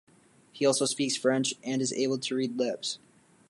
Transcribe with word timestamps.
He 0.51 0.65
also 0.65 0.87
speaks 0.87 1.15
French, 1.15 1.53
and 1.63 1.79
is 1.79 1.93
able 1.93 2.17
to 2.17 2.33
read 2.35 2.57
lips. 2.57 2.97